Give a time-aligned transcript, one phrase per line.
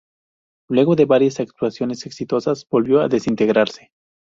[0.67, 3.91] Luego de varias actuaciones exitosas volvió desintegrarse.